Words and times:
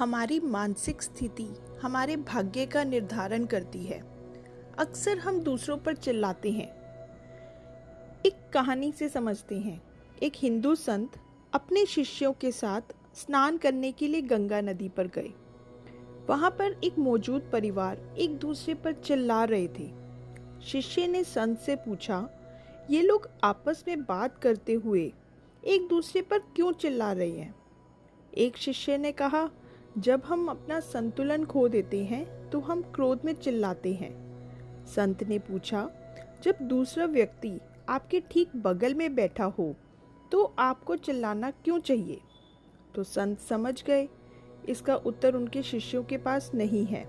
हमारी 0.00 0.40
मानसिक 0.40 1.02
स्थिति 1.02 1.46
हमारे 1.82 2.16
भाग्य 2.16 2.66
का 2.66 2.84
निर्धारण 2.84 3.44
करती 3.44 3.84
है। 3.84 3.98
अक्सर 4.78 5.18
हम 5.18 5.40
दूसरों 5.40 5.78
पर 5.78 5.94
चिल्लाते 5.94 6.50
हैं। 6.50 6.68
एक 8.26 8.50
कहानी 8.52 8.92
से 8.92 9.08
समझते 9.08 9.58
हैं। 9.58 9.82
एक 10.22 10.32
हिंदू 10.36 10.74
संत 10.74 11.10
अपने 11.52 11.86
शिष्यों 11.86 12.32
के 12.32 12.52
साथ 12.52 12.80
स्नान 13.14 13.56
करने 13.56 13.92
के 13.92 14.08
लिए 14.08 14.22
गंगा 14.22 14.60
नदी 14.60 14.88
पर 14.88 15.06
गए। 15.06 15.32
वहाँ 16.28 16.50
पर 16.50 16.80
एक 16.84 16.98
मौजूद 16.98 17.50
परिवार 17.52 18.16
एक 18.18 18.38
दूसरे 18.38 18.74
पर 18.74 18.92
चिल्ला 18.92 19.44
रहे 19.44 19.68
थे। 19.68 19.92
शिष्य 20.66 21.06
ने 21.06 21.24
संत 21.24 21.58
से 21.58 21.76
पूछा, 21.76 22.28
ये 22.90 23.02
लोग 23.02 23.30
आपस 23.44 23.84
में 23.88 24.02
बात 24.02 24.38
करते 24.38 24.72
हुए 24.72 25.12
एक 25.64 25.88
दूसरे 25.88 26.22
पर 26.22 26.38
क्यों 26.38 26.72
चिल्ला 26.72 27.12
रहे 27.12 27.30
हैं? 27.30 27.54
एक 28.34 28.56
शिष्य 28.56 28.98
ने 28.98 29.12
कहा 29.12 29.50
जब 29.98 30.22
हम 30.24 30.46
अपना 30.48 30.78
संतुलन 30.80 31.44
खो 31.44 31.66
देते 31.68 32.04
हैं 32.04 32.24
तो 32.50 32.60
हम 32.60 32.82
क्रोध 32.94 33.24
में 33.24 33.32
चिल्लाते 33.34 33.92
हैं। 33.94 34.12
संत 34.86 35.22
ने 35.22 35.38
पूछा, 35.38 35.88
जब 36.42 36.58
दूसरा 36.60 37.04
व्यक्ति 37.04 37.58
आपके 37.88 38.20
ठीक 38.30 38.56
बगल 38.56 38.94
में 38.94 39.14
बैठा 39.14 39.44
हो 39.44 39.74
तो 40.32 40.42
आपको 40.58 40.96
चिल्लाना 40.96 41.50
क्यों 41.50 41.78
चाहिए? 41.80 42.20
तो 42.94 43.04
संत 43.04 43.38
समझ 43.40 43.82
गए, 43.84 44.08
इसका 44.68 44.94
उत्तर 44.96 45.34
उनके 45.34 45.62
शिष्यों 45.62 46.02
के 46.04 46.18
पास 46.18 46.50
नहीं 46.54 46.84
है। 46.86 47.04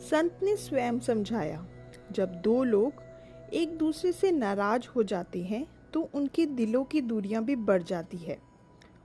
संत 0.00 0.38
ने 0.42 0.56
स्वयं 0.56 0.98
समझाया, 1.00 1.66
जब 2.12 2.32
दो 2.34 2.62
लोग 2.64 3.02
एक 3.54 3.76
दूसरे 3.78 4.12
से 4.12 4.30
नाराज़ 4.32 4.88
हो 4.96 5.02
जाते 5.02 5.42
हैं 5.42 5.66
तो 5.92 6.08
उनके 6.14 6.46
दिलों 6.46 6.84
की 6.84 7.00
दूरियाँ 7.00 7.44
भी 7.44 7.56
बढ़ 7.56 7.82
जाती 7.82 8.16
है। 8.16 8.38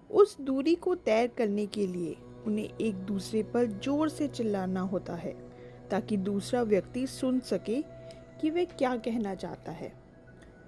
उस 0.09 0.39
दूरी 0.41 0.73
को 0.75 0.95
तय 0.95 1.27
करने 1.27 1.65
के 1.65 1.87
लिए 1.87 2.15
उन्हें 2.47 2.69
एक 2.81 2.95
दूसरे 3.05 3.43
पर 3.43 3.65
ज़ोर 3.65 4.09
से 4.09 4.27
चिल्लाना 4.27 4.81
होता 4.81 5.15
है, 5.15 5.35
ताकि 5.91 6.17
दूसरा 6.17 6.61
व्यक्ति 6.63 7.05
सुन 7.07 7.39
सके 7.39 7.81
कि 8.41 8.49
वे 8.49 8.65
क्या 8.67 8.95
कहना 8.97 9.33
चाहता 9.35 9.71
है। 9.71 9.91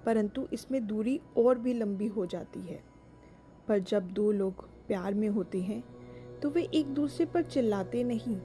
परंतु 0.06 0.46
इसमें 0.52 0.86
दूरी 0.86 1.20
और 1.36 1.58
भी 1.58 1.74
लंबी 1.74 2.06
हो 2.06 2.26
जाती 2.26 2.60
है। 2.60 2.80
पर 3.68 3.78
जब 3.80 4.10
दो 4.10 4.30
लोग 4.32 4.68
प्यार 4.86 5.14
में 5.14 5.28
होते 5.28 5.60
हैं 5.60 5.82
तो 6.42 6.50
वे 6.50 6.62
एक 6.74 6.86
दूसरे 6.86 7.26
पर 7.26 7.42
चिल्लाते 7.42 8.02
नहीं, 8.04 8.36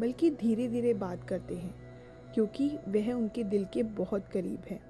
बल्कि 0.00 0.30
धीरे 0.32 0.68
धीरे 0.68 0.94
बात 0.94 1.24
करते 1.24 1.54
हैं, 1.54 1.74
क्योंकि 2.34 2.68
वह 2.88 3.12
उनके 3.12 3.44
दिल 3.44 3.64
के 3.64 3.82
बहुत 3.82 4.28
करीब 4.28 4.62
है। 4.70 4.80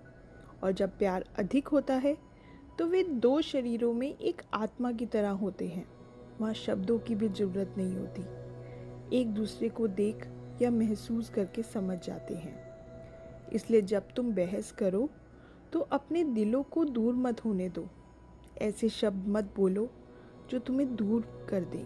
और 0.63 0.73
जब 0.73 0.97
प्यार 0.99 1.25
अधिक 1.39 1.69
होता 1.69 1.95
है 1.95 2.17
तो 2.79 2.87
वे 2.87 3.03
दो 3.03 3.41
शरीरों 3.41 3.93
में 3.93 4.09
एक 4.09 4.43
आत्मा 4.55 4.91
की 4.93 5.07
तरह 5.07 5.31
होते 5.31 5.67
हैं। 5.69 5.87
वहाँ 6.41 6.55
शब्दों 6.55 6.99
की 6.99 7.15
भी 7.15 7.29
ज़रूरत 7.29 7.75
नहीं 7.79 7.97
होती। 7.97 9.19
एक 9.19 9.33
दूसरे 9.35 9.69
को 9.69 9.87
देख 9.89 10.27
या 10.63 10.71
महसूस 10.71 11.29
करके 11.31 11.63
समझ 11.63 11.99
जाते 11.99 12.35
हैं। 12.35 12.55
इसलिए 13.53 13.83
जब 13.83 14.09
तुम 14.17 14.33
बहस 14.33 14.73
करो 14.73 15.09
तो 15.73 15.81
अपने 15.81 16.25
दिलों 16.25 16.63
को 16.63 16.85
दूर 16.85 17.15
मत 17.15 17.45
होने 17.45 17.69
दो। 17.69 17.89
ऐसे 18.59 18.89
शब्द 18.89 19.29
मत 19.29 19.53
बोलो 19.57 19.89
जो 20.51 20.59
तुम्हें 20.59 20.95
दूर 20.97 21.23
कर 21.51 21.65
दे। 21.67 21.85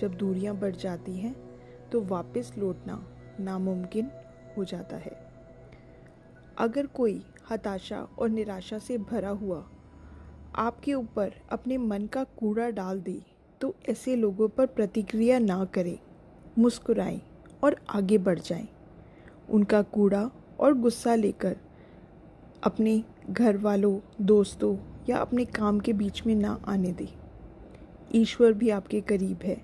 जब 0.00 0.16
दूरियाँ 0.16 0.54
बढ़ 0.56 0.76
जाती 0.76 1.16
हैं 1.18 1.34
तो 1.90 2.00
वापस 2.06 2.52
लौटना 2.58 3.02
नामुमकिन 3.40 4.10
हो 4.56 4.64
जाता 4.64 4.96
है। 4.96 5.16
अगर 6.58 6.86
कोई 6.86 7.22
हताशा 7.50 8.06
और 8.18 8.28
निराशा 8.28 8.78
से 8.78 8.98
भरा 9.00 9.30
हुआ 9.30 9.64
आपके 10.58 10.94
ऊपर 10.94 11.32
अपने 11.52 11.76
मन 11.78 12.06
का 12.06 12.22
कूड़ा 12.38 12.68
डाल 12.70 13.00
दे 13.00 13.20
तो 13.60 13.74
ऐसे 13.88 14.16
लोगों 14.16 14.48
पर 14.48 14.66
प्रतिक्रिया 14.66 15.38
ना 15.38 15.64
करें, 15.64 15.98
मुस्कुराएँ 16.58 17.20
और 17.64 17.76
आगे 17.90 18.18
बढ़ 18.18 18.38
जाएँ। 18.38 18.68
उनका 19.50 19.82
कूड़ा 19.82 20.30
और 20.60 20.74
गुस्सा 20.74 21.14
लेकर 21.14 21.56
अपने 22.62 23.02
घर 23.30 23.56
वालों 23.56 23.98
दोस्तों 24.20 24.76
या 25.08 25.18
अपने 25.18 25.44
काम 25.44 25.80
के 25.80 25.92
बीच 25.92 26.22
में 26.26 26.34
ना 26.34 26.58
आने 26.68 26.92
दें। 26.92 27.08
ईश्वर 28.14 28.52
भी 28.52 28.70
आपके 28.70 29.00
करीब 29.00 29.42
है, 29.44 29.56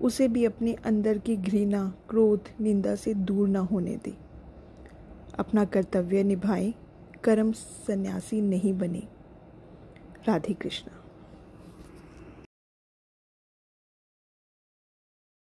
उसे 0.00 0.28
भी 0.28 0.44
अपने 0.44 0.72
अंदर 0.84 1.18
की 1.18 1.36
घृणा, 1.36 1.92
क्रोध, 2.08 2.48
निंदा 2.60 2.94
से 2.94 3.14
दूर 3.14 3.48
ना 3.48 3.60
होने 3.60 3.96
दें। 3.96 4.16
अपना 5.38 5.64
कर्तव्य 5.64 6.22
निभाएँ, 6.22 6.74
कर्म 7.24 7.52
सन्यासी 7.52 8.40
नहीं 8.40 8.78
बने। 8.78 9.02
राधे 10.28 10.54
कृष्णा 10.54 11.01